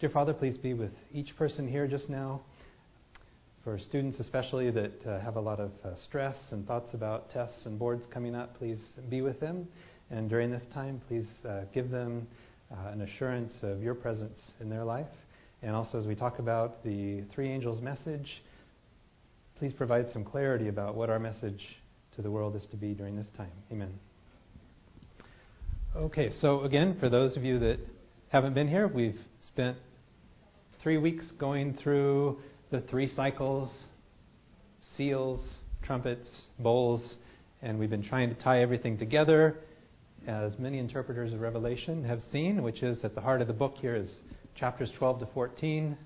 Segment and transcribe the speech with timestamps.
[0.00, 2.40] Dear Father, please be with each person here just now.
[3.64, 7.66] For students, especially that uh, have a lot of uh, stress and thoughts about tests
[7.66, 9.68] and boards coming up, please be with them.
[10.10, 12.26] And during this time, please uh, give them
[12.72, 15.06] uh, an assurance of your presence in their life.
[15.60, 18.42] And also, as we talk about the three angels' message,
[19.58, 21.60] please provide some clarity about what our message
[22.16, 23.52] to the world is to be during this time.
[23.70, 23.92] Amen.
[25.94, 27.80] Okay, so again, for those of you that
[28.30, 29.76] haven't been here, we've spent
[30.82, 32.38] three weeks going through
[32.70, 33.70] the three cycles
[34.96, 37.16] seals, trumpets, bowls,
[37.62, 39.56] and we've been trying to tie everything together
[40.26, 43.74] as many interpreters of Revelation have seen, which is at the heart of the book
[43.76, 44.10] here is
[44.54, 45.96] chapters 12 to 14,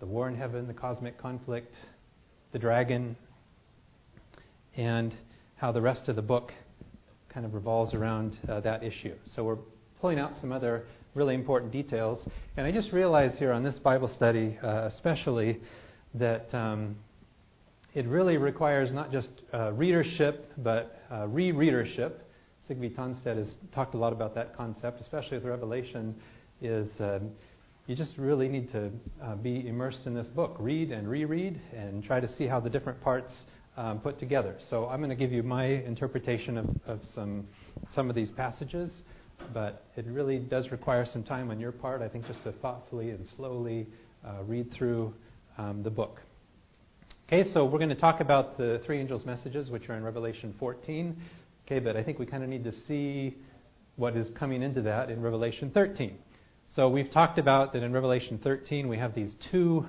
[0.00, 1.72] the war in heaven, the cosmic conflict,
[2.52, 3.16] the dragon,
[4.76, 5.14] and
[5.56, 6.52] how the rest of the book
[7.32, 9.14] kind of revolves around uh, that issue.
[9.34, 9.58] So we're
[10.00, 12.26] pulling out some other really important details.
[12.56, 15.60] And I just realized here on this Bible study, uh, especially,
[16.14, 16.96] that um,
[17.94, 22.26] it really requires not just uh, readership, but uh, re-readership.
[22.68, 26.14] Sigve Tonstad has talked a lot about that concept, especially with Revelation,
[26.60, 27.30] is um,
[27.86, 30.54] you just really need to uh, be immersed in this book.
[30.60, 33.32] Read and reread and try to see how the different parts
[33.76, 34.56] um, put together.
[34.68, 37.48] So I'm going to give you my interpretation of, of some,
[37.92, 39.02] some of these passages,
[39.52, 43.10] but it really does require some time on your part, I think, just to thoughtfully
[43.10, 43.86] and slowly
[44.26, 45.14] uh, read through
[45.58, 46.20] um, the book.
[47.26, 50.54] Okay, so we're going to talk about the three angels' messages, which are in Revelation
[50.58, 51.16] 14.
[51.66, 53.36] Okay, but I think we kind of need to see
[53.96, 56.16] what is coming into that in Revelation 13.
[56.74, 59.86] So we've talked about that in Revelation 13 we have these two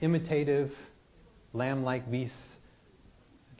[0.00, 0.70] imitative
[1.52, 2.36] lamb like beasts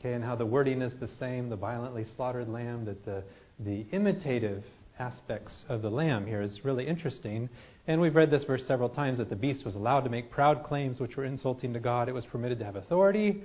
[0.01, 3.23] Okay, and how the wording is the same, the violently slaughtered lamb, that the,
[3.59, 4.63] the imitative
[5.01, 7.49] aspects of the lamb here is really interesting.
[7.87, 10.63] And we've read this verse several times that the beast was allowed to make proud
[10.63, 12.07] claims which were insulting to God.
[12.07, 13.41] It was permitted to have authority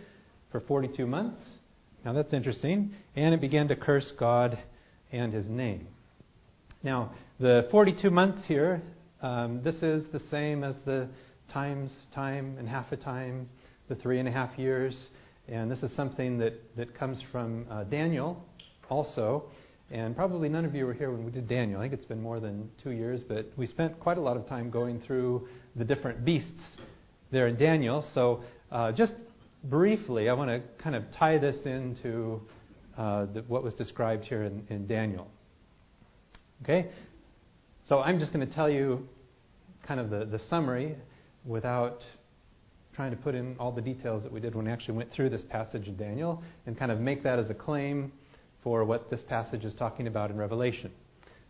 [0.52, 1.40] for 42 months.
[2.04, 2.92] Now that's interesting.
[3.16, 4.58] And it began to curse God
[5.10, 5.88] and his name.
[6.82, 8.82] Now, the 42 months here,
[9.22, 11.08] um, this is the same as the
[11.52, 13.48] times, time, and half a time,
[13.88, 15.08] the three and a half years.
[15.48, 18.44] And this is something that, that comes from uh, Daniel
[18.91, 19.44] also.
[19.91, 21.80] And probably none of you were here when we did Daniel.
[21.80, 24.48] I think it's been more than two years, but we spent quite a lot of
[24.48, 26.76] time going through the different beasts
[27.30, 28.04] there in Daniel.
[28.12, 28.42] So,
[28.72, 29.14] uh, just
[29.62, 32.41] briefly, I want to kind of tie this into
[32.98, 35.28] uh, the, what was described here in, in Daniel.
[36.62, 36.91] Okay?
[37.88, 39.06] So, I'm just going to tell you
[39.86, 40.96] kind of the, the summary
[41.44, 42.02] without
[42.92, 45.30] trying to put in all the details that we did when we actually went through
[45.30, 48.10] this passage in Daniel and kind of make that as a claim
[48.66, 50.91] for what this passage is talking about in Revelation.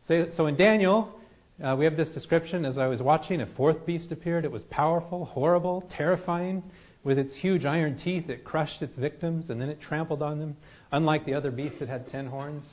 [0.07, 1.19] So, so in Daniel,
[1.65, 4.45] uh, we have this description as I was watching, a fourth beast appeared.
[4.45, 6.63] It was powerful, horrible, terrifying.
[7.05, 10.59] With its huge iron teeth, it crushed its victims and then it trampled on them.
[10.93, 12.67] Unlike the other beasts that had ten horns.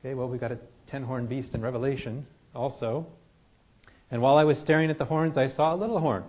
[0.00, 0.58] Okay, well, we've got a
[0.90, 3.06] ten horn beast in Revelation also.
[4.10, 6.24] And while I was staring at the horns, I saw a little horn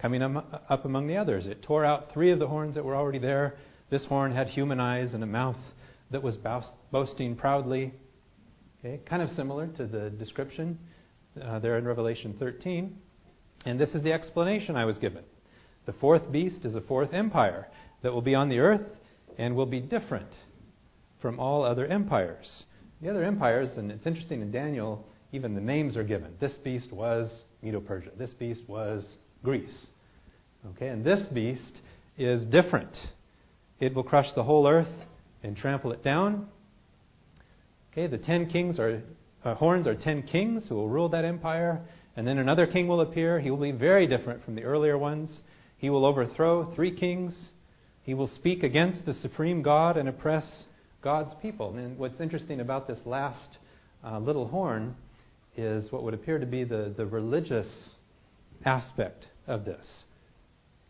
[0.00, 1.46] coming up among the others.
[1.46, 3.56] It tore out three of the horns that were already there.
[3.90, 5.56] This horn had human eyes and a mouth
[6.12, 6.36] that was
[6.90, 7.92] boasting proudly.
[8.80, 10.78] Okay, kind of similar to the description
[11.40, 12.96] uh, there in Revelation 13.
[13.64, 15.24] And this is the explanation I was given.
[15.86, 17.68] The fourth beast is a fourth empire
[18.02, 18.86] that will be on the earth
[19.38, 20.28] and will be different
[21.20, 22.64] from all other empires.
[23.00, 26.32] The other empires, and it's interesting in Daniel, even the names are given.
[26.40, 27.30] This beast was
[27.62, 28.10] Medo Persia.
[28.18, 29.06] This beast was
[29.42, 29.86] Greece.
[30.70, 31.80] Okay, and this beast
[32.18, 32.96] is different.
[33.80, 34.88] It will crush the whole earth
[35.42, 36.48] and trample it down.
[37.92, 39.02] Okay, the ten kings are
[39.44, 41.82] uh, horns are ten kings who will rule that empire,
[42.16, 43.40] and then another king will appear.
[43.40, 45.40] He will be very different from the earlier ones.
[45.78, 47.50] He will overthrow three kings.
[48.02, 50.64] He will speak against the supreme God and oppress
[51.02, 51.76] God's people.
[51.76, 53.58] And what's interesting about this last
[54.04, 54.94] uh, little horn
[55.56, 57.68] is what would appear to be the, the religious
[58.64, 60.04] aspect of this.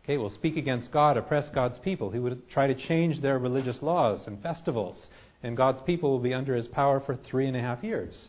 [0.03, 2.11] Okay, will speak against God, oppress God's people.
[2.11, 5.07] He would try to change their religious laws and festivals,
[5.43, 8.27] and God's people will be under his power for three and a half years.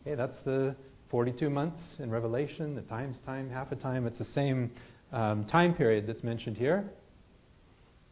[0.00, 0.74] Okay, that's the
[1.10, 4.06] 42 months in Revelation, the times time, half a time.
[4.06, 4.70] It's the same
[5.12, 6.90] um, time period that's mentioned here.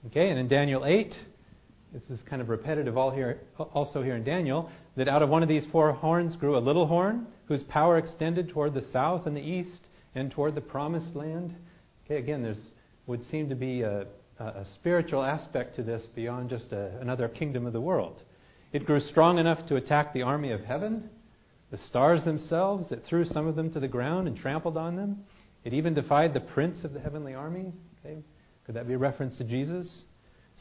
[0.06, 1.14] Okay, and in Daniel 8,
[1.94, 5.42] this is kind of repetitive all here, also here in Daniel, that out of one
[5.42, 9.34] of these four horns grew a little horn whose power extended toward the south and
[9.34, 11.54] the east and toward the promised land.
[12.04, 12.60] Okay, again, there's
[13.10, 14.06] would seem to be a,
[14.38, 18.22] a spiritual aspect to this beyond just a, another kingdom of the world.
[18.72, 21.10] It grew strong enough to attack the army of heaven,
[21.72, 22.92] the stars themselves.
[22.92, 25.24] It threw some of them to the ground and trampled on them.
[25.64, 27.72] It even defied the prince of the heavenly army.
[27.98, 28.18] Okay?
[28.64, 30.04] Could that be a reference to Jesus?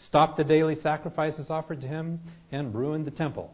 [0.07, 2.19] Stopped the daily sacrifices offered to him
[2.51, 3.53] and ruined the temple.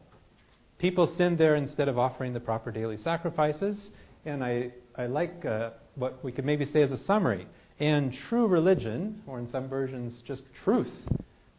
[0.80, 3.92] People sinned there instead of offering the proper daily sacrifices.
[4.24, 7.46] And I, I like uh, what we could maybe say as a summary.
[7.80, 10.94] And true religion, or in some versions just truth,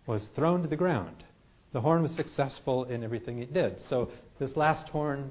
[0.06, 1.24] was thrown to the ground.
[1.72, 3.76] The horn was successful in everything it did.
[3.90, 5.30] So this last horn,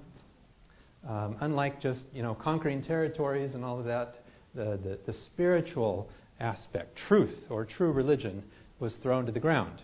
[1.08, 4.16] um, unlike just you know conquering territories and all of that,
[4.54, 6.08] the, the, the spiritual
[6.40, 8.44] aspect, truth or true religion,
[8.80, 9.82] was thrown to the ground.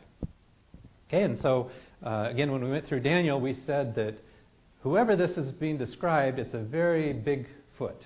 [1.07, 1.71] Okay, and so
[2.05, 4.15] uh, again, when we went through Daniel, we said that
[4.81, 7.47] whoever this is being described, it's a very big
[7.77, 7.97] foot.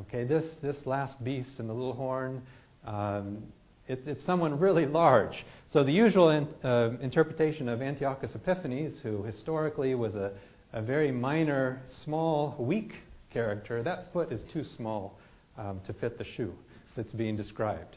[0.00, 2.40] Okay, this this last beast and the little horn,
[2.86, 3.42] um,
[3.88, 5.32] it, it's someone really large.
[5.72, 10.30] So the usual in, uh, interpretation of Antiochus Epiphanes, who historically was a,
[10.72, 12.92] a very minor, small, weak
[13.32, 15.18] character, that foot is too small
[15.56, 16.52] um, to fit the shoe
[16.96, 17.96] that's being described.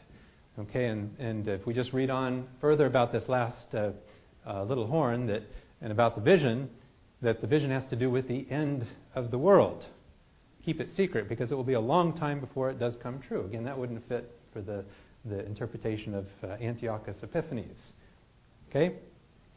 [0.58, 3.92] Okay, and, and if we just read on further about this last uh,
[4.48, 5.44] uh, little horn that,
[5.82, 6.68] and about the vision,
[7.22, 9.86] that the vision has to do with the end of the world.
[10.64, 13.46] Keep it secret because it will be a long time before it does come true.
[13.46, 14.86] Again, that wouldn't fit for the
[15.26, 17.78] the interpretation of uh, Antiochus Epiphanes.
[18.70, 18.96] Okay?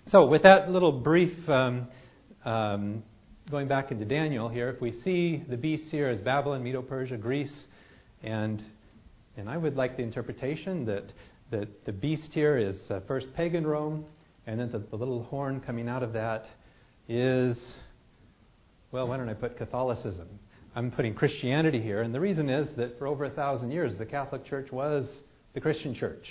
[0.07, 1.89] So, with that little brief um,
[2.45, 3.03] um,
[3.51, 7.17] going back into Daniel here, if we see the beasts here as Babylon, Medo Persia,
[7.17, 7.67] Greece,
[8.23, 8.63] and,
[9.37, 11.13] and I would like the interpretation that,
[11.51, 14.05] that the beast here is uh, first pagan Rome,
[14.47, 16.45] and then the, the little horn coming out of that
[17.09, 17.75] is,
[18.93, 20.29] well, why don't I put Catholicism?
[20.77, 24.07] I'm putting Christianity here, and the reason is that for over a thousand years, the
[24.07, 25.09] Catholic Church was
[25.55, 26.27] the Christian church.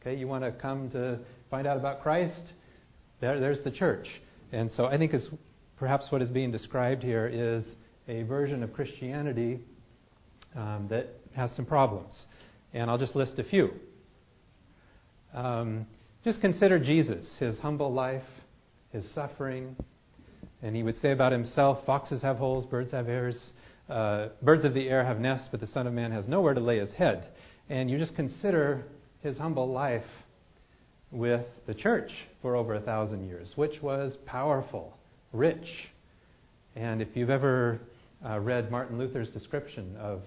[0.00, 1.18] Okay, you want to come to
[1.50, 2.42] find out about Christ?
[3.20, 4.06] There, there's the church.
[4.52, 5.28] And so I think is
[5.78, 7.64] perhaps what is being described here is
[8.06, 9.58] a version of Christianity
[10.54, 12.26] um, that has some problems.
[12.72, 13.70] And I'll just list a few.
[15.34, 15.86] Um,
[16.22, 18.22] just consider Jesus, his humble life,
[18.92, 19.74] his suffering.
[20.62, 23.52] And he would say about himself foxes have holes, birds have ears,
[23.92, 26.60] uh, birds of the air have nests, but the Son of Man has nowhere to
[26.60, 27.28] lay his head
[27.68, 28.84] and you just consider
[29.22, 30.04] his humble life
[31.10, 32.10] with the church
[32.40, 34.96] for over a thousand years, which was powerful,
[35.32, 35.88] rich.
[36.74, 37.80] And if you've ever
[38.24, 40.22] uh, read Martin Luther's description of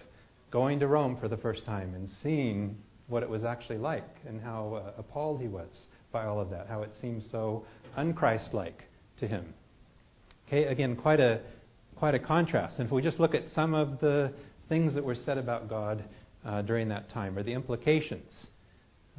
[0.51, 2.77] going to Rome for the first time and seeing
[3.07, 6.67] what it was actually like and how uh, appalled he was by all of that,
[6.67, 7.65] how it seemed so
[7.97, 8.81] unchristlike
[9.19, 9.53] to him.
[10.47, 11.41] Okay, again, quite a
[11.95, 12.80] quite a contrast.
[12.80, 14.33] And if we just look at some of the
[14.69, 16.03] things that were said about God
[16.45, 18.47] uh, during that time, or the implications.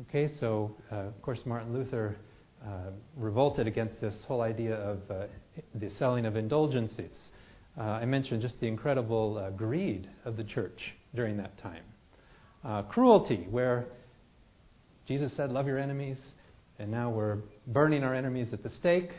[0.02, 2.17] Okay, so uh, of course Martin Luther
[2.64, 5.26] uh, revolted against this whole idea of uh,
[5.75, 7.17] the selling of indulgences.
[7.78, 11.82] Uh, I mentioned just the incredible uh, greed of the church during that time.
[12.90, 13.87] cruelty, where
[15.06, 16.19] Jesus said, Love your enemies,
[16.79, 17.38] and now we're
[17.69, 19.11] burning our enemies at the stake.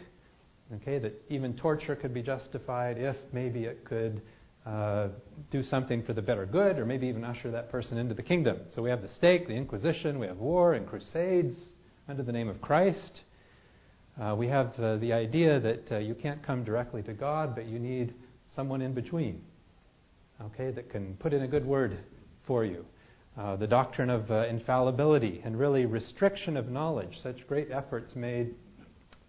[0.76, 4.22] Okay, that even torture could be justified if maybe it could
[4.66, 5.08] uh,
[5.50, 8.60] do something for the better good, or maybe even usher that person into the kingdom.
[8.76, 11.56] So we have the stake, the Inquisition, we have war and crusades
[12.10, 13.22] under the name of Christ.
[14.22, 17.66] Uh, we have uh, the idea that uh, you can't come directly to God, but
[17.66, 18.14] you need
[18.54, 19.42] someone in between,
[20.42, 21.98] okay, that can put in a good word
[22.46, 22.84] for you.
[23.38, 28.54] Uh, the doctrine of uh, infallibility and really restriction of knowledge, such great efforts made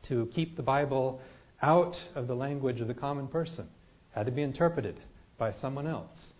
[0.08, 1.20] to keep the Bible
[1.62, 3.66] out of the language of the common person,
[4.10, 4.98] had to be interpreted
[5.38, 6.32] by someone else.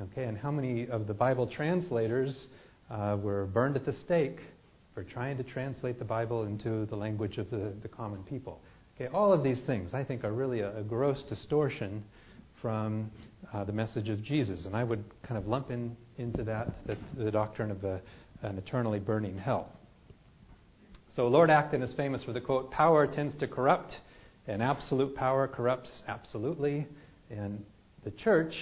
[0.00, 2.46] Okay, and how many of the Bible translators
[2.90, 4.38] uh, were burned at the stake
[4.94, 8.60] for trying to translate the Bible into the language of the, the common people?
[8.96, 12.04] Okay, all of these things I think are really a, a gross distortion
[12.60, 13.10] from
[13.52, 16.96] uh, the message of Jesus, and I would kind of lump in into that the,
[17.16, 18.00] the doctrine of a,
[18.42, 19.68] an eternally burning hell.
[21.14, 23.96] So Lord Acton is famous for the quote: "Power tends to corrupt,
[24.46, 26.86] and absolute power corrupts absolutely."
[27.30, 27.64] And
[28.04, 28.54] the church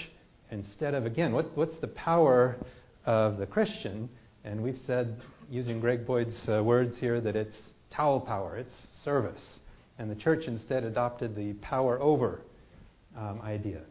[0.51, 2.57] instead of, again, what, what's the power
[3.05, 4.09] of the Christian?
[4.43, 7.55] And we've said, using Greg Boyd's uh, words here, that it's
[7.95, 8.73] towel power, it's
[9.03, 9.41] service.
[9.97, 12.41] And the church instead adopted the power over
[13.17, 13.81] um, idea.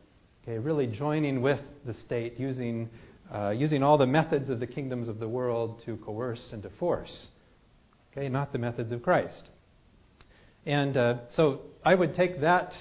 [0.43, 2.89] Okay, really joining with the state, using,
[3.33, 6.71] uh, using all the methods of the kingdoms of the world to coerce and to
[6.79, 7.29] force.
[8.13, 9.49] Okay, not the methods of Christ.
[10.67, 12.73] And uh, so I would take that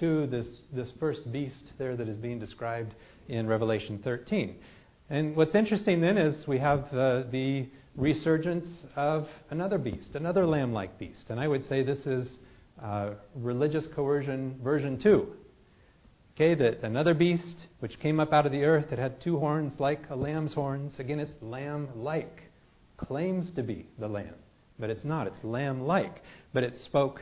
[0.00, 2.94] to this, this first beast there that is being described
[3.28, 4.56] in Revelation 13.
[5.08, 10.72] And what's interesting then is we have uh, the resurgence of another beast, another lamb
[10.72, 11.26] like beast.
[11.30, 12.38] And I would say this is
[12.82, 15.26] uh, religious coercion version 2.
[16.34, 19.74] Okay, that another beast which came up out of the earth that had two horns
[19.78, 20.94] like a lamb's horns.
[20.98, 22.42] Again, it's lamb like.
[22.98, 24.34] Claims to be the lamb,
[24.78, 25.26] but it's not.
[25.26, 26.22] It's lamb like.
[26.52, 27.20] But it spoke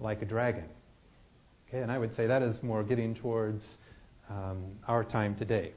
[0.00, 0.64] like a dragon.
[1.68, 3.64] Okay, and I would say that is more getting towards
[4.30, 5.72] um, our time today.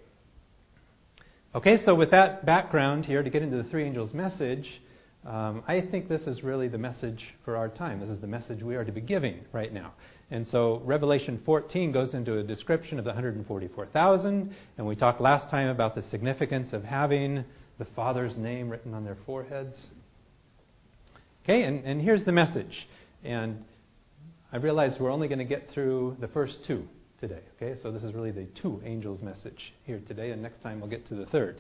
[1.56, 4.68] Okay, so with that background here, to get into the three angels' message,
[5.26, 8.00] um, I think this is really the message for our time.
[8.00, 9.94] This is the message we are to be giving right now.
[10.32, 15.50] And so Revelation 14 goes into a description of the 144,000, and we talked last
[15.50, 17.44] time about the significance of having
[17.80, 19.88] the Father's name written on their foreheads.
[21.50, 22.88] Okay, and, and here's the message.
[23.24, 23.66] And
[24.52, 26.84] I realize we're only going to get through the first two
[27.20, 27.40] today.
[27.56, 30.92] Okay, so this is really the two angels' message here today, and next time we'll
[30.92, 31.60] get to the third.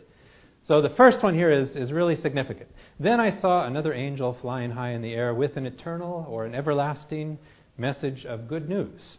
[0.67, 2.69] So the first one here is, is really significant.
[2.99, 6.53] Then I saw another angel flying high in the air with an eternal or an
[6.53, 7.39] everlasting
[7.75, 9.17] message of good news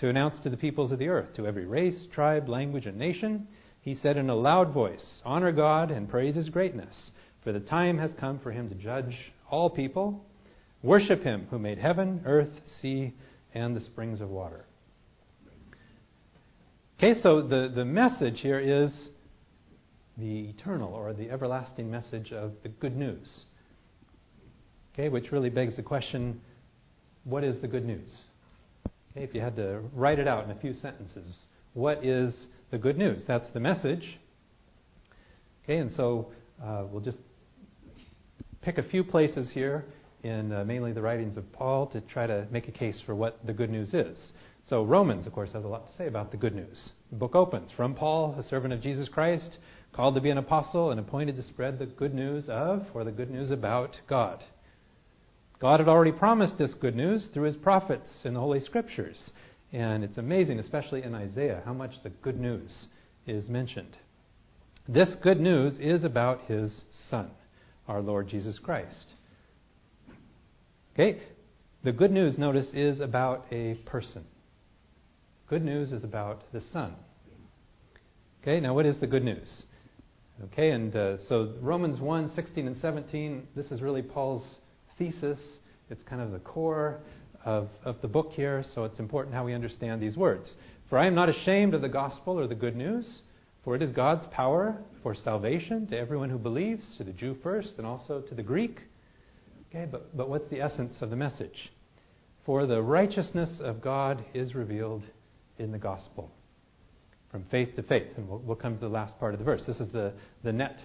[0.00, 3.48] to announce to the peoples of the earth, to every race, tribe, language, and nation.
[3.80, 7.10] He said in a loud voice, Honor God and praise his greatness,
[7.42, 9.16] for the time has come for him to judge
[9.54, 10.24] all people.
[10.82, 12.50] Worship him who made heaven, earth,
[12.82, 13.14] sea,
[13.54, 14.66] and the springs of water.
[16.98, 19.08] Okay, so the, the message here is
[20.18, 23.44] the eternal or the everlasting message of the good news.
[24.92, 26.40] Okay, which really begs the question
[27.22, 28.10] what is the good news?
[29.12, 32.78] Okay, if you had to write it out in a few sentences, what is the
[32.78, 33.24] good news?
[33.26, 34.18] That's the message.
[35.62, 36.32] Okay, and so
[36.62, 37.18] uh, we'll just
[38.64, 39.84] pick a few places here
[40.22, 43.38] in uh, mainly the writings of Paul to try to make a case for what
[43.46, 44.32] the good news is.
[44.66, 46.92] So, Romans, of course, has a lot to say about the good news.
[47.10, 49.58] The book opens from Paul, a servant of Jesus Christ,
[49.92, 53.12] called to be an apostle and appointed to spread the good news of, or the
[53.12, 54.42] good news about, God.
[55.60, 59.30] God had already promised this good news through his prophets in the Holy Scriptures.
[59.74, 62.86] And it's amazing, especially in Isaiah, how much the good news
[63.26, 63.98] is mentioned.
[64.88, 67.30] This good news is about his Son,
[67.88, 69.06] our Lord Jesus Christ.
[70.94, 71.20] Okay?
[71.82, 74.24] The good news, notice, is about a person.
[75.48, 76.94] Good news is about the Son.
[78.40, 79.64] Okay, now what is the good news?
[80.44, 84.56] Okay, and uh, so Romans 1 16 and 17, this is really Paul's
[84.98, 85.38] thesis.
[85.90, 87.00] It's kind of the core
[87.44, 90.54] of, of the book here, so it's important how we understand these words.
[90.88, 93.22] For I am not ashamed of the gospel or the good news,
[93.64, 97.74] for it is God's power for salvation to everyone who believes, to the Jew first
[97.78, 98.80] and also to the Greek.
[99.70, 101.72] Okay, but, but what's the essence of the message?
[102.44, 105.02] For the righteousness of God is revealed
[105.58, 106.30] in the gospel
[107.30, 108.12] from faith to faith.
[108.16, 109.62] And we'll, we'll, come to the last part of the verse.
[109.66, 110.12] This is the,
[110.44, 110.78] the Net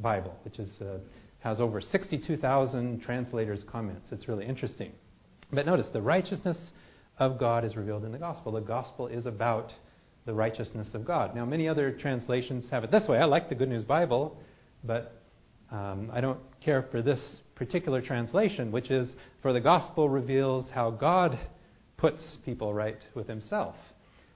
[0.00, 0.98] Bible, which is uh,
[1.40, 4.08] has over 62,000 translators' comments.
[4.12, 4.92] It's really interesting.
[5.52, 6.56] But notice, the righteousness
[7.18, 8.52] of God is revealed in the gospel.
[8.52, 9.72] The gospel is about
[10.30, 11.34] the righteousness of God.
[11.34, 13.18] Now, many other translations have it this way.
[13.18, 14.38] I like the Good News Bible,
[14.84, 15.20] but
[15.72, 19.10] um, I don't care for this particular translation, which is
[19.42, 21.36] for the gospel reveals how God
[21.96, 23.74] puts people right with himself.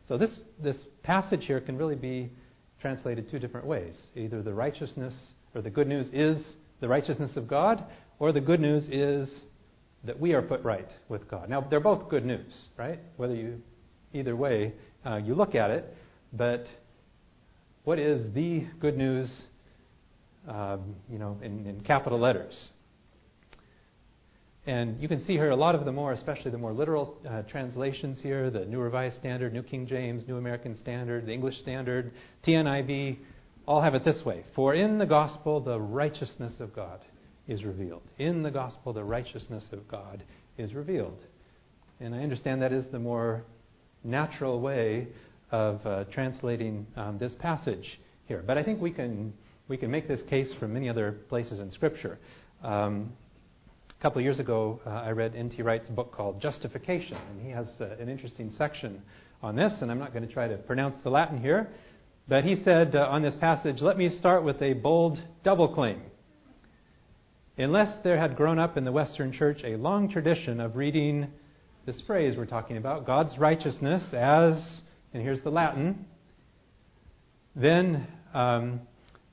[0.09, 2.33] So this, this passage here can really be
[2.81, 3.95] translated two different ways.
[4.17, 5.15] Either the righteousness
[5.55, 7.85] or the good news is the righteousness of God,
[8.19, 9.33] or the good news is
[10.03, 11.49] that we are put right with God.
[11.49, 12.99] Now, they're both good news, right?
[13.17, 13.63] Whether you,
[14.13, 14.73] either way
[15.07, 15.97] uh, you look at it,
[16.33, 16.67] but
[17.85, 19.45] what is the good news,
[20.49, 22.69] um, you know, in, in capital letters?
[24.67, 27.43] And you can see here a lot of the more, especially the more literal uh,
[27.43, 32.13] translations here the New Revised Standard, New King James, New American Standard, the English Standard,
[32.47, 33.19] TNIV,
[33.67, 37.01] all have it this way For in the gospel, the righteousness of God
[37.47, 38.03] is revealed.
[38.19, 40.25] In the gospel, the righteousness of God
[40.57, 41.21] is revealed.
[42.01, 43.45] And I understand that is the more
[44.05, 45.09] natural way
[45.51, 48.43] of uh, translating um, this passage here.
[48.47, 49.33] But I think we can,
[49.69, 52.19] we can make this case from many other places in Scripture.
[52.63, 53.13] Um,
[53.99, 55.63] a couple of years ago, uh, I read N.T.
[55.63, 59.03] Wright's book called Justification, and he has uh, an interesting section
[59.43, 61.69] on this, and I'm not going to try to pronounce the Latin here.
[62.29, 66.01] But he said uh, on this passage, let me start with a bold double claim.
[67.57, 71.29] Unless there had grown up in the Western Church a long tradition of reading
[71.87, 74.81] this phrase we're talking about, God's righteousness as,
[75.13, 76.07] and here's the Latin,
[77.55, 78.81] then, um,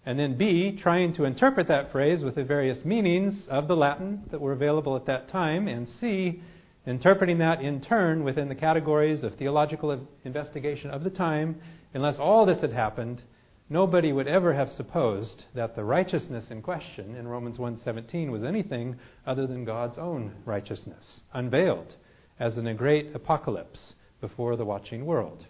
[0.06, 4.24] and then B, trying to interpret that phrase with the various meanings of the Latin
[4.32, 6.42] that were available at that time, and C,
[6.86, 11.56] interpreting that in turn within the categories of theological investigation of the time.
[11.94, 13.22] Unless all this had happened,
[13.70, 18.98] nobody would ever have supposed that the righteousness in question in Romans 1:17 was anything
[19.26, 21.96] other than God's own righteousness, unveiled
[22.42, 25.46] as in a great apocalypse before the watching world.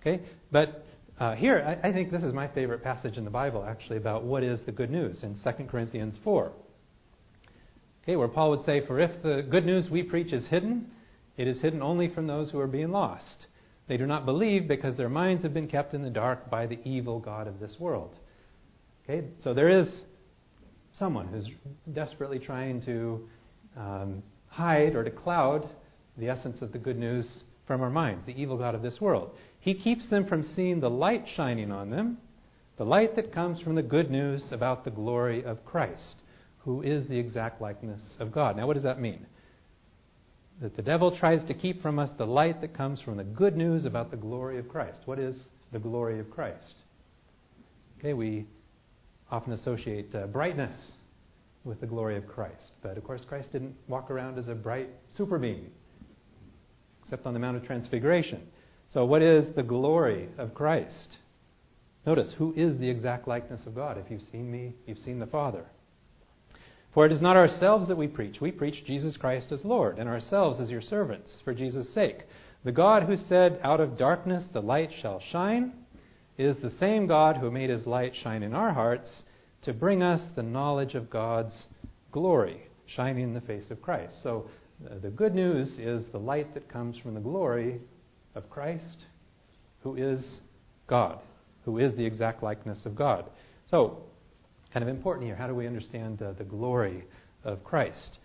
[0.00, 0.20] Okay?
[0.50, 0.84] But
[1.20, 4.24] uh, here, I, I, think this is my favorite passage in the Bible, actually, about
[4.24, 6.50] what is the good news in 2 Corinthians 4.
[8.02, 10.90] Okay, where Paul would say, For if the good news we preach is hidden,
[11.36, 13.46] it is hidden only from those who are being lost.
[13.86, 16.80] They do not believe because their minds have been kept in the dark by the
[16.84, 18.16] evil God of this world.
[19.04, 20.02] Okay, so there is
[20.98, 21.48] someone who's
[21.94, 23.28] desperately trying to
[23.76, 24.22] um,
[24.56, 25.68] hide or to cloud
[26.16, 29.32] the essence of the good news from our minds, the evil God of this world.
[29.60, 32.18] He keeps them from seeing the light shining on them,
[32.78, 36.16] the light that comes from the good news about the glory of Christ,
[36.58, 38.56] who is the exact likeness of God.
[38.56, 39.26] Now, what does that mean?
[40.62, 43.56] That the devil tries to keep from us the light that comes from the good
[43.56, 45.00] news about the glory of Christ.
[45.04, 45.36] What is
[45.72, 46.76] the glory of Christ?
[47.98, 48.46] Okay, we
[49.30, 50.74] often associate uh, brightness
[51.66, 52.72] with the glory of Christ.
[52.82, 55.66] But of course, Christ didn't walk around as a bright super being,
[57.02, 58.42] except on the Mount of Transfiguration.
[58.92, 61.18] So, what is the glory of Christ?
[62.06, 63.98] Notice, who is the exact likeness of God?
[63.98, 65.64] If you've seen me, you've seen the Father.
[66.94, 68.40] For it is not ourselves that we preach.
[68.40, 72.22] We preach Jesus Christ as Lord, and ourselves as your servants, for Jesus' sake.
[72.64, 75.72] The God who said, Out of darkness the light shall shine,
[76.38, 79.24] is the same God who made his light shine in our hearts
[79.66, 81.66] to bring us the knowledge of God's
[82.12, 84.14] glory, shining in the face of Christ.
[84.22, 84.48] So
[84.88, 87.80] uh, the good news is the light that comes from the glory
[88.36, 89.04] of Christ,
[89.82, 90.38] who is
[90.86, 91.18] God,
[91.64, 93.24] who is the exact likeness of God.
[93.68, 94.04] So,
[94.72, 95.34] kind of important here.
[95.34, 97.02] How do we understand uh, the glory
[97.42, 98.18] of Christ?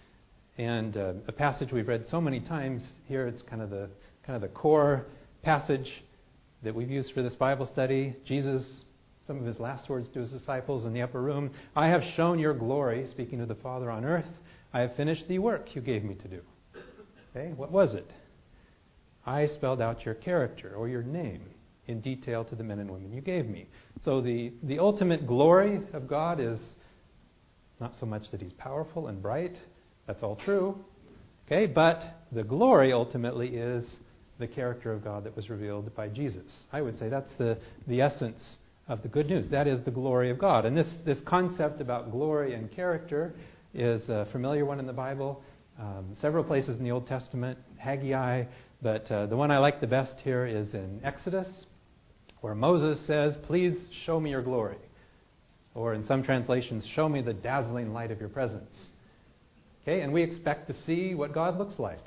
[0.59, 3.25] And uh, a passage we've read so many times here.
[3.25, 3.89] It's kind of the
[4.27, 5.07] kind of the core
[5.41, 6.03] passage
[6.61, 8.15] that we've used for this Bible study.
[8.25, 8.63] Jesus,
[9.27, 12.39] some of his last words to his disciples in the upper room I have shown
[12.39, 14.25] your glory, speaking to the Father on earth.
[14.73, 16.41] I have finished the work you gave me to do.
[17.35, 18.09] Okay, what was it?
[19.25, 21.43] I spelled out your character or your name
[21.87, 23.67] in detail to the men and women you gave me.
[24.03, 26.59] So the, the ultimate glory of God is
[27.79, 29.55] not so much that he's powerful and bright,
[30.07, 30.77] that's all true.
[31.45, 33.97] Okay, but the glory ultimately is
[34.39, 36.51] the character of God that was revealed by Jesus.
[36.71, 39.49] I would say that's the, the essence of the good news.
[39.51, 40.65] That is the glory of God.
[40.65, 43.33] And this, this concept about glory and character
[43.73, 45.43] is a familiar one in the Bible.
[45.79, 48.45] Um, several places in the Old Testament, Haggai,
[48.81, 51.47] but uh, the one I like the best here is in Exodus,
[52.41, 54.77] where Moses says, Please show me your glory.
[55.73, 58.75] Or in some translations, show me the dazzling light of your presence.
[59.83, 62.03] Okay, and we expect to see what God looks like.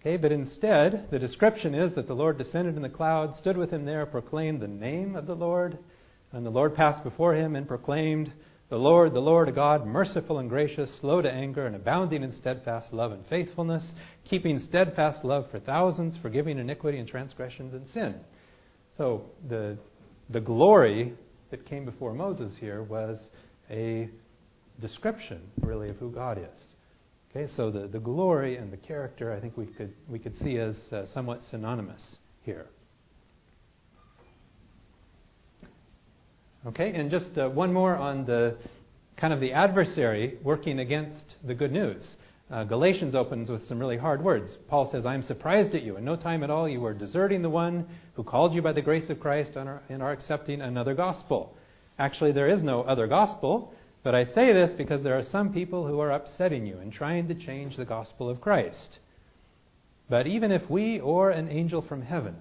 [0.00, 3.70] Okay, but instead, the description is that the Lord descended in the cloud, stood with
[3.70, 5.78] him there, proclaimed the name of the Lord,
[6.32, 8.32] and the Lord passed before him and proclaimed,
[8.70, 12.32] The Lord, the Lord, a God, merciful and gracious, slow to anger, and abounding in
[12.32, 13.92] steadfast love and faithfulness,
[14.24, 18.14] keeping steadfast love for thousands, forgiving iniquity and transgressions and sin.
[18.96, 19.76] So the,
[20.30, 21.12] the glory
[21.50, 23.18] that came before Moses here was
[23.68, 24.08] a
[24.80, 26.69] description, really, of who God is.
[27.30, 30.58] Okay, so the, the glory and the character, I think we could, we could see
[30.58, 32.66] as uh, somewhat synonymous here.
[36.66, 38.56] Okay, and just uh, one more on the
[39.16, 42.16] kind of the adversary working against the good news.
[42.50, 44.56] Uh, Galatians opens with some really hard words.
[44.66, 45.96] Paul says, I am surprised at you.
[45.96, 48.82] In no time at all, you are deserting the one who called you by the
[48.82, 51.54] grace of Christ and are, and are accepting another gospel.
[51.96, 53.72] Actually, there is no other gospel.
[54.02, 57.28] But I say this because there are some people who are upsetting you and trying
[57.28, 58.98] to change the gospel of Christ.
[60.08, 62.36] But even if we or an angel from heaven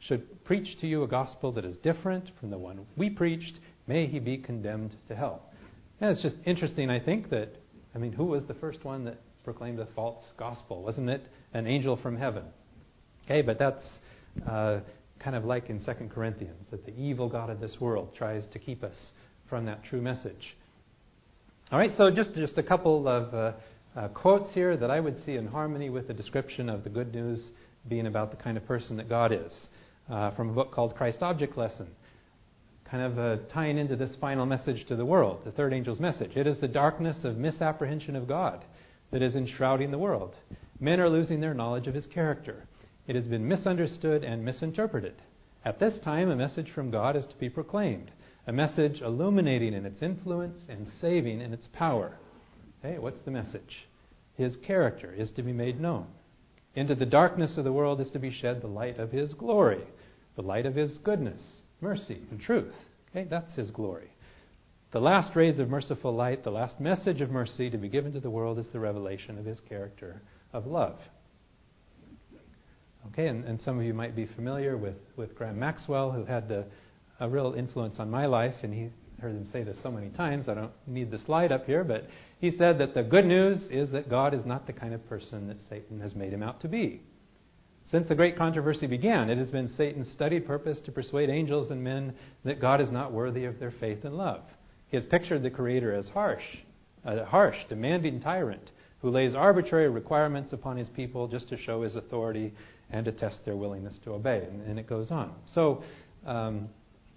[0.00, 4.06] should preach to you a gospel that is different from the one we preached, may
[4.06, 5.42] he be condemned to hell.
[6.00, 7.50] And it's just interesting, I think, that,
[7.94, 10.82] I mean, who was the first one that proclaimed a false gospel?
[10.82, 12.44] Wasn't it an angel from heaven?
[13.26, 13.84] Okay, but that's
[14.48, 14.80] uh,
[15.20, 18.58] kind of like in 2 Corinthians, that the evil God of this world tries to
[18.58, 19.12] keep us
[19.48, 20.56] from that true message.
[21.72, 23.52] All right, so just, just a couple of uh,
[23.94, 27.14] uh, quotes here that I would see in harmony with the description of the good
[27.14, 27.40] news
[27.88, 29.68] being about the kind of person that God is
[30.10, 31.86] uh, from a book called Christ Object Lesson.
[32.90, 36.32] Kind of uh, tying into this final message to the world, the third angel's message.
[36.34, 38.64] It is the darkness of misapprehension of God
[39.12, 40.34] that is enshrouding the world.
[40.80, 42.64] Men are losing their knowledge of his character.
[43.06, 45.22] It has been misunderstood and misinterpreted.
[45.64, 48.10] At this time, a message from God is to be proclaimed
[48.46, 52.16] a message illuminating in its influence and saving in its power.
[52.82, 53.88] Okay, what's the message?
[54.36, 56.06] His character is to be made known.
[56.74, 59.84] Into the darkness of the world is to be shed the light of His glory,
[60.36, 61.42] the light of His goodness,
[61.80, 62.74] mercy, and truth.
[63.10, 64.10] Okay, that's His glory.
[64.92, 68.20] The last rays of merciful light, the last message of mercy to be given to
[68.20, 70.22] the world is the revelation of His character
[70.52, 70.98] of love.
[73.08, 76.50] Okay, and, and some of you might be familiar with, with Graham Maxwell, who had
[76.50, 76.64] a,
[77.20, 78.88] a real influence on my life, and he
[79.20, 80.48] heard him say this so many times.
[80.48, 82.06] I don't need the slide up here, but
[82.38, 85.46] he said that the good news is that God is not the kind of person
[85.48, 87.02] that Satan has made him out to be.
[87.90, 91.82] Since the great controversy began, it has been Satan's studied purpose to persuade angels and
[91.82, 94.42] men that God is not worthy of their faith and love.
[94.88, 96.44] He has pictured the Creator as harsh,
[97.04, 98.70] a harsh, demanding tyrant
[99.02, 102.52] who lays arbitrary requirements upon his people just to show his authority
[102.90, 104.46] and to test their willingness to obey.
[104.50, 105.34] And, and it goes on.
[105.46, 105.82] So,
[106.26, 106.68] um,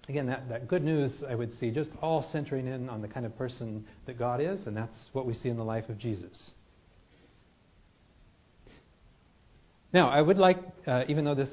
[0.08, 3.24] again, that, that good news I would see just all centering in on the kind
[3.24, 6.50] of person that God is, and that's what we see in the life of Jesus.
[9.92, 11.50] Now, I would like, uh, even though this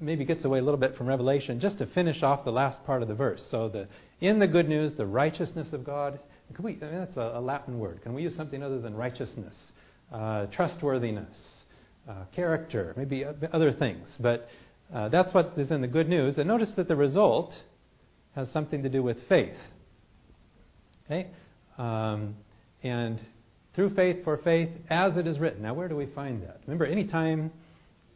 [0.00, 3.00] maybe gets away a little bit from Revelation, just to finish off the last part
[3.00, 3.42] of the verse.
[3.50, 3.86] So, the,
[4.20, 6.18] in the good news, the righteousness of God.
[6.54, 8.02] Can we, I mean, that's a, a Latin word.
[8.02, 9.54] Can we use something other than righteousness?
[10.12, 11.34] Uh, trustworthiness,
[12.08, 14.08] uh, character, maybe other things.
[14.20, 14.48] But
[14.94, 16.38] uh, that's what is in the good news.
[16.38, 17.52] And notice that the result
[18.36, 19.56] has something to do with faith.
[21.06, 21.28] Okay?
[21.78, 22.36] Um,
[22.84, 23.20] and
[23.74, 25.62] through faith for faith, as it is written.
[25.62, 26.60] Now, where do we find that?
[26.66, 27.50] Remember, anytime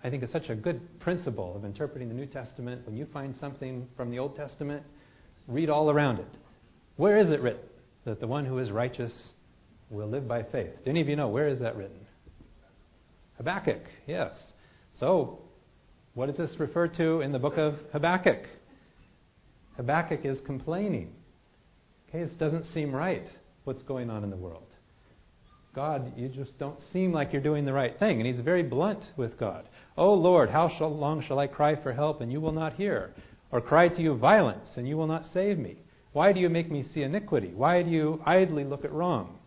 [0.02, 2.87] I think it's such a good principle of interpreting the New Testament.
[2.87, 4.83] When you find something from the Old Testament,
[5.46, 6.38] read all around it.
[6.96, 7.62] Where is it written
[8.04, 9.12] that the one who is righteous
[9.90, 10.72] will live by faith?
[10.85, 12.06] Do any of you know where is that written?
[13.37, 14.33] Habakkuk, yes.
[14.98, 15.40] So,
[16.14, 18.44] what does this refer to in the book of Habakkuk?
[19.81, 21.11] Habakkuk is complaining.
[22.11, 23.27] Okay, this doesn't seem right,
[23.64, 24.66] what's going on in the world.
[25.75, 28.21] God, you just don't seem like you're doing the right thing.
[28.21, 29.66] And he's very blunt with God.
[29.97, 33.14] Oh Lord, how shall, long shall I cry for help and you will not hear?
[33.51, 35.79] Or cry to you violence and you will not save me?
[36.12, 37.53] Why do you make me see iniquity?
[37.55, 39.38] Why do you idly look at wrong?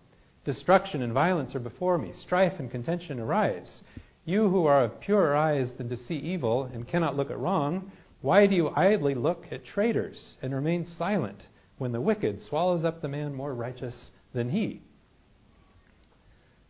[0.46, 2.12] Destruction and violence are before me.
[2.12, 3.84] Strife and contention arise.
[4.26, 7.92] You who are of purer eyes than to see evil and cannot look at wrong,
[8.24, 11.44] why do you idly look at traitors and remain silent
[11.78, 14.82] when the wicked swallows up the man more righteous than he?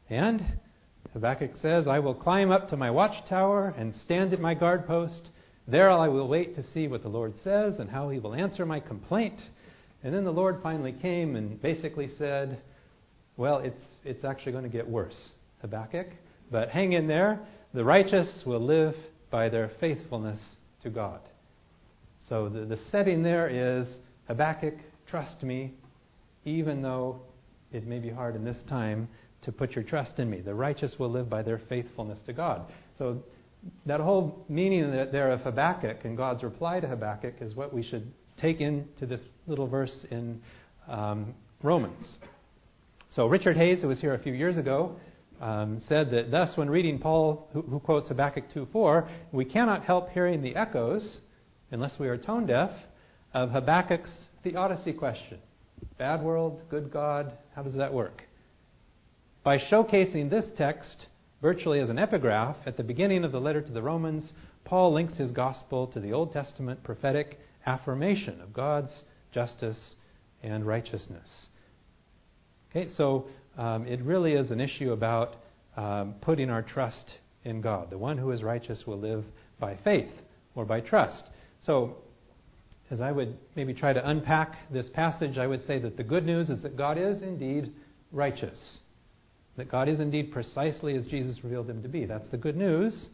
[0.09, 0.41] And
[1.13, 5.29] Habakkuk says, I will climb up to my watchtower and stand at my guard post.
[5.67, 8.65] There I will wait to see what the Lord says and how he will answer
[8.65, 9.39] my complaint.
[10.03, 12.63] And then the Lord finally came and basically said,
[13.37, 15.29] Well, it's, it's actually going to get worse,
[15.61, 16.07] Habakkuk.
[16.49, 17.41] But hang in there.
[17.75, 18.95] The righteous will live
[19.29, 20.39] by their faithfulness
[20.81, 21.19] to God.
[22.29, 23.87] So the, the setting there is
[24.27, 24.75] Habakkuk,
[25.07, 25.73] trust me,
[26.45, 27.21] even though
[27.71, 29.07] it may be hard in this time
[29.41, 30.41] to put your trust in me.
[30.41, 32.71] The righteous will live by their faithfulness to God.
[32.97, 33.23] So
[33.85, 37.83] that whole meaning that there of Habakkuk and God's reply to Habakkuk is what we
[37.83, 40.41] should take into this little verse in
[40.87, 42.17] um, Romans.
[43.11, 44.95] So Richard Hays, who was here a few years ago,
[45.41, 50.09] um, said that thus, when reading Paul, who, who quotes Habakkuk 2:4, we cannot help
[50.09, 51.19] hearing the echoes,
[51.73, 52.69] unless we are tone deaf,
[53.33, 55.39] of Habakkuk's theodicy question:
[55.97, 57.33] bad world, good God.
[57.55, 58.21] How does that work?
[59.43, 61.07] By showcasing this text
[61.41, 64.31] virtually as an epigraph at the beginning of the letter to the Romans,
[64.63, 69.95] Paul links his gospel to the Old Testament prophetic affirmation of God's justice
[70.43, 71.47] and righteousness.
[72.69, 73.25] Okay, so
[73.57, 75.37] um, it really is an issue about
[75.75, 77.89] um, putting our trust in God.
[77.89, 79.25] The one who is righteous will live
[79.59, 80.11] by faith
[80.55, 81.29] or by trust.
[81.65, 81.97] So,
[82.91, 86.25] as I would maybe try to unpack this passage, I would say that the good
[86.25, 87.71] news is that God is indeed
[88.11, 88.79] righteous
[89.57, 92.05] that God is indeed precisely as Jesus revealed him to be.
[92.05, 93.09] That's the good news.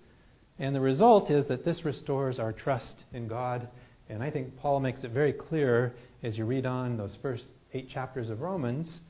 [0.58, 3.68] And the result is that this restores our trust in God.
[4.10, 7.90] And I think Paul makes it very clear as you read on those first eight
[7.90, 9.02] chapters of Romans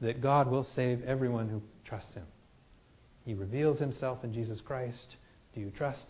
[0.00, 2.26] that God will save everyone who trusts him.
[3.24, 5.16] He reveals himself in Jesus Christ.
[5.54, 6.06] Do you trust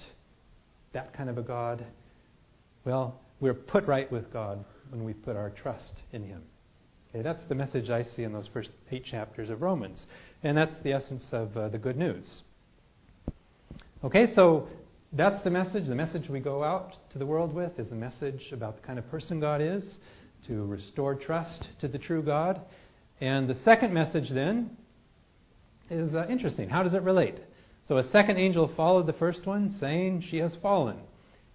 [0.92, 1.84] that kind of a God?
[2.88, 6.40] Well, we're put right with God when we put our trust in him.
[7.10, 10.06] Okay, that's the message I see in those first eight chapters of Romans.
[10.42, 12.40] And that's the essence of uh, the good news.
[14.02, 14.68] Okay, so
[15.12, 15.86] that's the message.
[15.86, 18.98] The message we go out to the world with is a message about the kind
[18.98, 19.98] of person God is,
[20.46, 22.58] to restore trust to the true God.
[23.20, 24.70] And the second message then
[25.90, 26.70] is uh, interesting.
[26.70, 27.38] How does it relate?
[27.86, 30.96] So a second angel followed the first one, saying, She has fallen.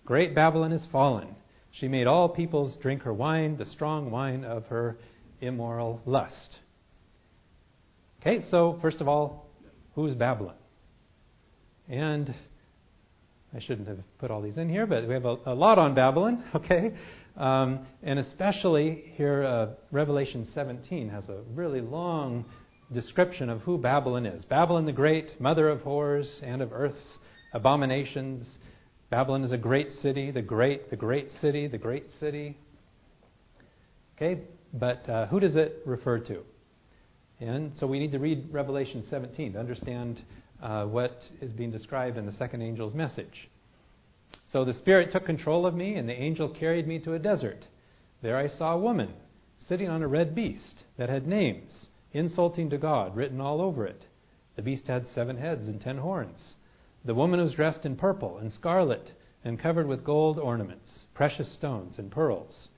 [0.06, 1.36] Great Babylon is fallen.
[1.72, 4.98] She made all peoples drink her wine, the strong wine of her
[5.42, 6.60] immoral lust.
[8.22, 9.50] Okay, so first of all,
[9.96, 10.56] who's Babylon?
[11.90, 12.34] And
[13.56, 15.94] I shouldn't have put all these in here, but we have a, a lot on
[15.94, 16.94] Babylon, okay?
[17.38, 22.46] Um, and especially here, uh, Revelation 17 has a really long
[22.92, 24.46] description of who Babylon is.
[24.46, 27.18] Babylon the Great, mother of whores and of earth's
[27.54, 28.46] abominations.
[29.14, 32.58] Babylon is a great city, the great, the great city, the great city.
[34.16, 34.42] Okay,
[34.74, 36.40] but uh, who does it refer to?
[37.40, 40.24] And so we need to read Revelation 17 to understand
[40.64, 43.52] uh, what is being described in the second angel's message.
[44.52, 47.68] So the Spirit took control of me, and the angel carried me to a desert.
[48.24, 49.14] There I saw a woman
[49.60, 54.08] sitting on a red beast that had names, insulting to God, written all over it.
[54.56, 56.56] The beast had seven heads and ten horns.
[57.06, 59.12] The woman was dressed in purple and scarlet
[59.44, 62.70] and covered with gold ornaments, precious stones, and pearls.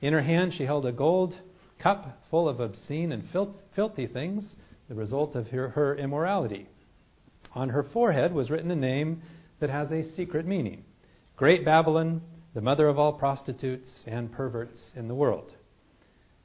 [0.00, 1.34] In her hand she held a gold
[1.78, 3.24] cup full of obscene and
[3.74, 4.56] filthy things,
[4.88, 6.68] the result of her, her immorality.
[7.54, 9.22] On her forehead was written a name
[9.60, 10.84] that has a secret meaning
[11.36, 12.20] Great Babylon,
[12.52, 15.54] the mother of all prostitutes and perverts in the world.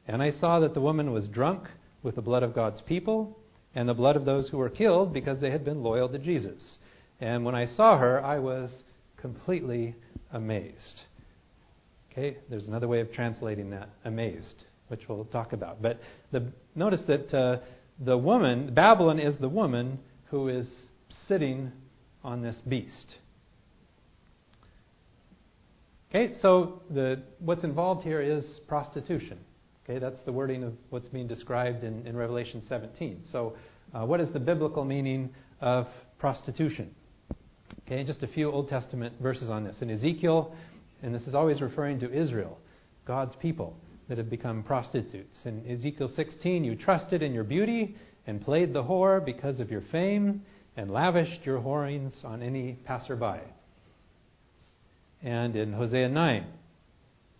[0.07, 1.67] And I saw that the woman was drunk
[2.01, 3.37] with the blood of God's people
[3.73, 6.77] and the blood of those who were killed because they had been loyal to Jesus.
[7.19, 8.71] And when I saw her, I was
[9.17, 9.95] completely
[10.31, 11.01] amazed.
[12.11, 15.81] Okay, there's another way of translating that amazed, which we'll talk about.
[15.81, 15.99] But
[16.31, 17.59] the, notice that uh,
[17.99, 19.99] the woman, Babylon is the woman
[20.29, 20.67] who is
[21.27, 21.71] sitting
[22.23, 23.15] on this beast.
[26.09, 29.37] Okay, so the, what's involved here is prostitution.
[29.83, 33.23] Okay, that's the wording of what's being described in, in Revelation 17.
[33.31, 33.55] So,
[33.93, 35.29] uh, what is the biblical meaning
[35.61, 36.95] of prostitution?
[37.87, 39.79] Okay, just a few Old Testament verses on this.
[39.79, 40.55] In Ezekiel,
[41.03, 42.57] and this is always referring to Israel,
[43.05, 43.75] God's people
[44.09, 45.37] that have become prostitutes.
[45.45, 47.95] In Ezekiel 16, you trusted in your beauty
[48.25, 50.41] and played the whore because of your fame
[50.75, 53.41] and lavished your whorings on any passerby.
[55.21, 56.45] And in Hosea 9,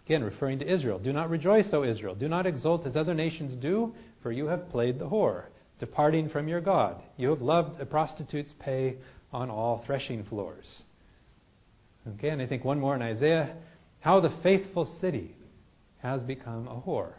[0.06, 2.14] again referring to Israel, do not rejoice, O Israel.
[2.14, 5.46] Do not exult as other nations do, for you have played the whore,
[5.80, 7.02] departing from your God.
[7.18, 8.98] You have loved a prostitute's pay
[9.36, 10.84] on all threshing floors.
[12.08, 13.56] Okay, and I think one more in Isaiah
[14.00, 15.36] how the faithful city
[15.98, 17.14] has become a whore.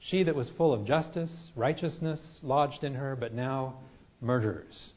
[0.00, 3.74] She that was full of justice, righteousness lodged in her, but now
[4.20, 4.90] murderers.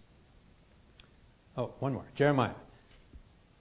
[1.55, 2.05] Oh, one more.
[2.15, 2.55] Jeremiah.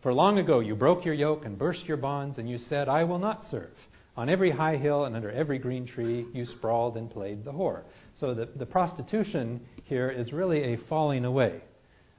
[0.02, 3.04] For long ago you broke your yoke and burst your bonds, and you said, I
[3.04, 3.74] will not serve.
[4.16, 7.82] On every high hill and under every green tree you sprawled and played the whore.
[8.20, 11.60] So the, the prostitution here is really a falling away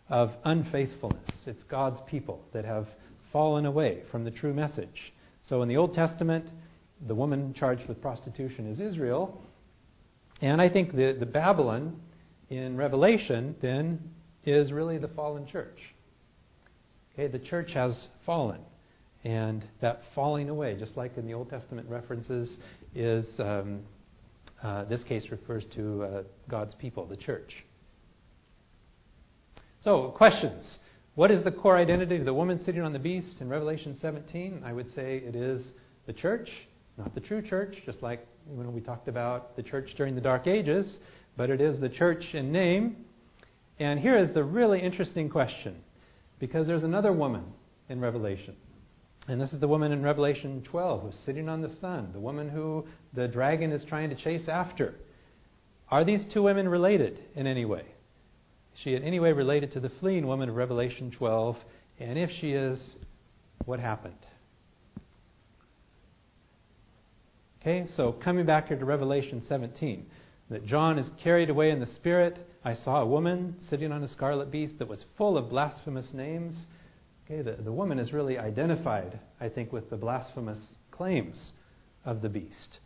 [0.09, 1.31] of unfaithfulness.
[1.45, 2.87] It's God's people that have
[3.31, 5.13] fallen away from the true message.
[5.41, 6.49] So in the Old Testament,
[7.07, 9.41] the woman charged with prostitution is Israel.
[10.41, 11.99] And I think the, the Babylon
[12.49, 13.99] in Revelation then
[14.45, 15.79] is really the fallen church.
[17.13, 18.59] Okay, the church has fallen.
[19.23, 22.59] And that falling away, just like in the Old Testament references,
[22.93, 23.81] is um,
[24.61, 27.51] uh, this case refers to uh, God's people, the church.
[29.85, 30.79] So, questions.
[31.13, 34.63] What is the core identity of the woman sitting on the beast in Revelation 17?
[34.65, 35.63] I would say it is
[36.07, 36.49] the church,
[36.97, 40.47] not the true church, just like when we talked about the church during the Dark
[40.47, 40.97] Ages,
[41.37, 43.05] but it is the church in name.
[43.77, 45.75] And here is the really interesting question,
[46.39, 47.43] because there's another woman
[47.87, 48.55] in Revelation.
[49.27, 52.49] And this is the woman in Revelation 12 who's sitting on the sun, the woman
[52.49, 54.95] who the dragon is trying to chase after.
[55.89, 57.85] Are these two women related in any way?
[58.83, 61.55] She in any way related to the fleeing woman of Revelation 12?
[61.99, 62.79] And if she is,
[63.65, 64.15] what happened?
[67.61, 70.05] Okay, so coming back here to Revelation 17,
[70.49, 72.37] that John is carried away in the Spirit.
[72.63, 76.65] I saw a woman sitting on a scarlet beast that was full of blasphemous names.
[77.25, 80.59] Okay, the, the woman is really identified, I think, with the blasphemous
[80.91, 81.53] claims
[82.05, 82.77] of the beast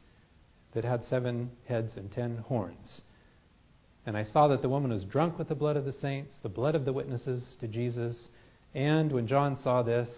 [0.73, 3.01] that had seven heads and ten horns.
[4.09, 6.49] And I saw that the woman was drunk with the blood of the saints, the
[6.49, 8.29] blood of the witnesses to Jesus.
[8.73, 10.09] And when John saw this,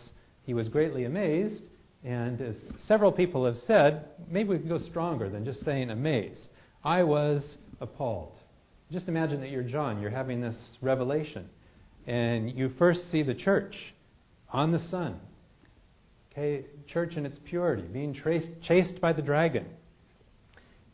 [0.44, 1.64] he was greatly amazed.
[2.02, 2.56] And as
[2.88, 6.40] several people have said, maybe we could go stronger than just saying amazed.
[6.86, 8.32] I was appalled.
[8.94, 11.50] Just imagine that you're John, you're having this revelation,
[12.08, 13.76] and you first see the church
[14.54, 15.20] on the sun.
[16.32, 19.66] Okay, church in its purity, being traced, chased by the dragon.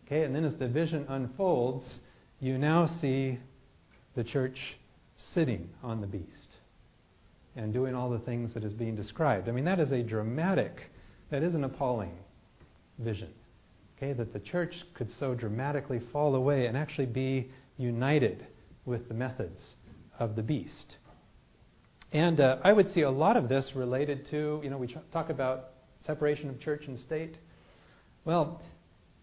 [0.07, 1.99] Okay, and then as the vision unfolds,
[2.39, 3.39] you now see
[4.15, 4.58] the church
[5.34, 6.56] sitting on the beast
[7.56, 9.50] and doing all the things that is being described.
[9.50, 10.91] I mean, that is a dramatic,
[11.32, 12.13] that is an appalling
[13.00, 13.34] vision.
[13.97, 18.45] Okay, that the church could so dramatically fall away and actually be united
[18.86, 19.60] with the methods
[20.19, 20.97] of the beast.
[22.12, 25.30] And uh, I would see a lot of this related to, you know, we talk
[25.30, 25.69] about
[26.06, 27.38] separation of church and state.
[28.23, 28.62] Well,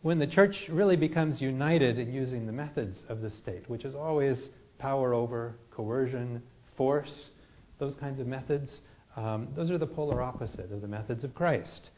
[0.04, 3.94] when the church really becomes united in using the methods of the state, which is
[3.94, 6.42] always power over, coercion,
[6.76, 7.30] force,
[7.78, 8.80] those kinds of methods,
[9.16, 11.90] Um, those are the polar opposite of the methods of Christ.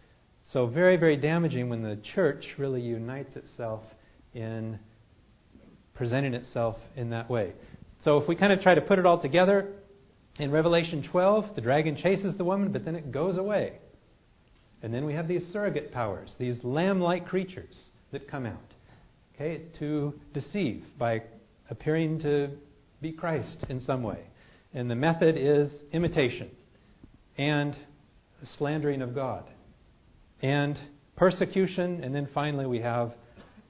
[0.44, 3.82] So, very, very damaging when the church really unites itself
[4.34, 4.78] in
[5.94, 7.54] presenting itself in that way.
[8.02, 9.72] So, if we kind of try to put it all together,
[10.38, 13.78] in Revelation 12, the dragon chases the woman, but then it goes away.
[14.82, 17.76] And then we have these surrogate powers, these lamb like creatures
[18.16, 18.72] that come out
[19.34, 21.22] okay, to deceive by
[21.68, 22.48] appearing to
[23.02, 24.20] be Christ in some way.
[24.72, 26.50] And the method is imitation
[27.36, 27.76] and
[28.56, 29.44] slandering of God
[30.40, 30.78] and
[31.14, 32.02] persecution.
[32.02, 33.12] And then finally, we have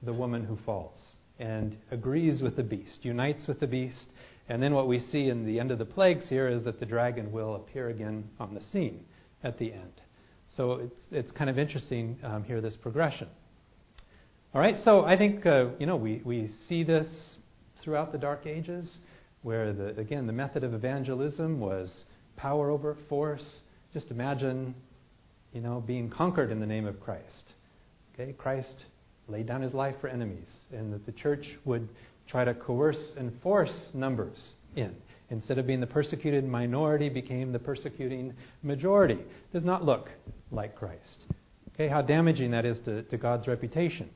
[0.01, 0.99] the woman who falls
[1.39, 4.07] and agrees with the beast, unites with the beast.
[4.47, 6.85] And then what we see in the end of the plagues here is that the
[6.85, 9.03] dragon will appear again on the scene
[9.43, 10.01] at the end.
[10.55, 13.27] So it's, it's kind of interesting um, here, this progression.
[14.53, 17.37] All right, so I think, uh, you know, we, we see this
[17.83, 18.89] throughout the Dark Ages,
[19.41, 22.05] where, the, again, the method of evangelism was
[22.37, 23.59] power over force.
[23.93, 24.73] Just imagine,
[25.51, 27.53] you know, being conquered in the name of Christ.
[28.13, 28.85] Okay, Christ
[29.27, 31.89] laid down his life for enemies, and that the church would
[32.25, 34.95] try to coerce and force numbers in.
[35.29, 38.33] Instead of being the persecuted minority, became the persecuting
[38.63, 39.19] majority.
[39.51, 40.07] Does not look
[40.51, 41.25] like Christ.
[41.75, 44.09] Okay, how damaging that is to, to God's reputation.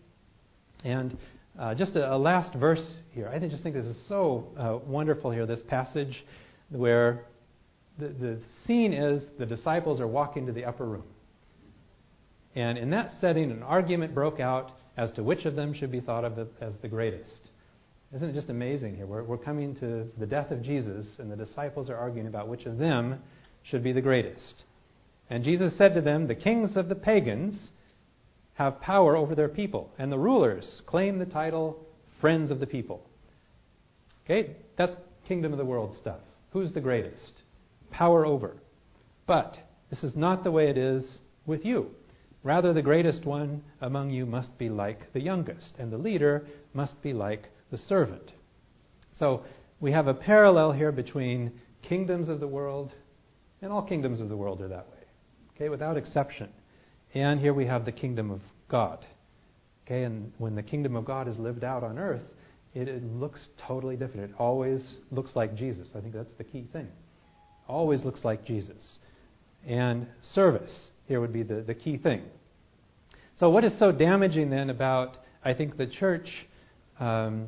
[0.84, 1.18] And
[1.60, 3.28] uh, just a, a, last verse here.
[3.28, 6.26] I just think this is so uh, wonderful here, this passage
[6.70, 7.26] where
[8.00, 11.04] the, the scene is the disciples are walking to the upper room.
[12.56, 16.00] And in that setting, an argument broke out as to which of them should be
[16.00, 17.50] thought of as the greatest.
[18.14, 19.06] Isn't it just amazing here?
[19.06, 22.66] We're, we're coming to the death of Jesus, and the disciples are arguing about which
[22.66, 23.20] of them
[23.64, 24.64] should be the greatest.
[25.30, 27.70] And Jesus said to them, The kings of the pagans
[28.56, 31.86] have power over their people, and the rulers claim the title
[32.20, 33.02] friends of the people.
[34.26, 34.56] Okay?
[34.78, 34.96] That's
[35.28, 36.20] kingdom of the world stuff.
[36.52, 37.42] Who's the greatest?
[37.90, 38.58] Power over.
[39.26, 39.58] But
[39.90, 41.92] this is not the way it is with you.
[42.44, 47.02] Rather, the greatest one among you must be like the youngest, and the leader must
[47.02, 48.34] be like the servant.
[49.14, 49.44] So
[49.80, 52.92] we have a parallel here between kingdoms of the world,
[53.62, 55.04] and all kingdoms of the world are that way,
[55.56, 56.50] okay, without exception.
[57.14, 59.06] And here we have the kingdom of God.
[59.86, 62.22] Okay, and when the kingdom of God is lived out on earth,
[62.74, 64.32] it, it looks totally different.
[64.32, 65.90] It always looks like Jesus.
[65.96, 66.88] I think that's the key thing.
[67.68, 69.00] Always looks like Jesus.
[69.68, 72.24] And service here would be the, the key thing.
[73.36, 76.30] So, what is so damaging then about, I think, the church
[77.00, 77.48] um,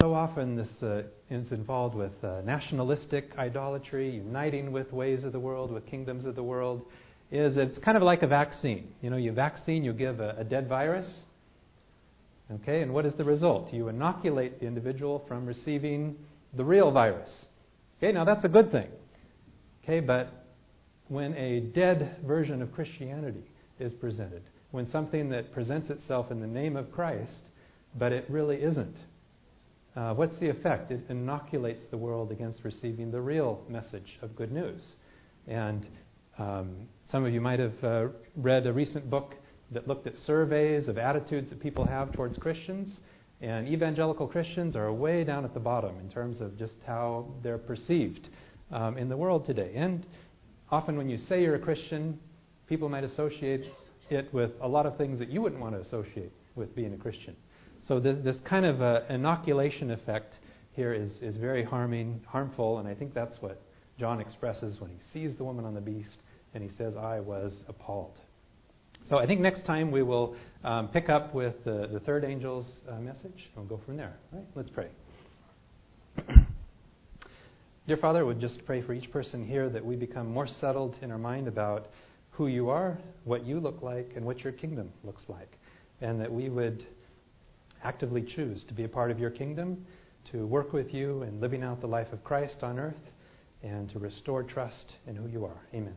[0.00, 5.38] so often this uh, is involved with uh, nationalistic idolatry, uniting with ways of the
[5.38, 6.82] world, with kingdoms of the world,
[7.30, 8.88] is it's kind of like a vaccine.
[9.00, 11.08] You know, you vaccine, you give a, a dead virus.
[12.52, 13.72] Okay, and what is the result?
[13.72, 16.16] You inoculate the individual from receiving
[16.56, 17.30] the real virus.
[17.98, 18.88] Okay, now that's a good thing.
[19.82, 20.46] Okay, but
[21.08, 23.44] when a dead version of Christianity
[23.78, 27.50] is presented, when something that presents itself in the name of Christ,
[27.98, 28.96] but it really isn't,
[29.96, 30.90] uh, what's the effect?
[30.90, 34.82] It inoculates the world against receiving the real message of good news.
[35.46, 35.86] And
[36.38, 39.34] um, some of you might have uh, read a recent book
[39.70, 43.00] that looked at surveys of attitudes that people have towards Christians.
[43.40, 47.58] And evangelical Christians are way down at the bottom in terms of just how they're
[47.58, 48.28] perceived
[48.70, 49.72] um, in the world today.
[49.74, 50.06] And
[50.70, 52.18] often when you say you're a Christian,
[52.68, 53.66] people might associate
[54.10, 56.96] it with a lot of things that you wouldn't want to associate with being a
[56.96, 57.36] Christian.
[57.86, 60.34] So this, this kind of uh, inoculation effect
[60.72, 63.60] here is, is very harming, harmful, and I think that's what
[63.98, 66.18] John expresses when he sees the woman on the beast
[66.54, 68.16] and he says, I was appalled.
[69.08, 72.66] So I think next time we will um, pick up with the, the third angel's
[72.88, 74.14] uh, message, and we'll go from there.
[74.54, 74.88] Let's pray.
[77.86, 81.10] Dear Father, would just pray for each person here that we become more settled in
[81.10, 81.88] our mind about
[82.30, 85.58] who you are, what you look like, and what your kingdom looks like.
[86.00, 86.86] And that we would
[87.82, 89.84] actively choose to be a part of your kingdom,
[90.32, 92.94] to work with you in living out the life of Christ on earth,
[93.62, 95.60] and to restore trust in who you are.
[95.74, 95.94] Amen.